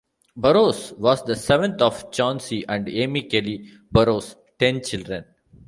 [0.35, 5.25] Burroughs was the seventh of Chauncy and Amy Kelly Burroughs' ten children.